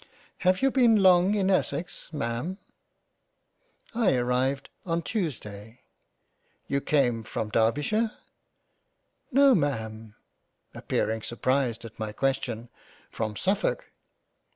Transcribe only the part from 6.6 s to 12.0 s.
You came from Derbyshire?"" No, Ma'am! appearing surprised at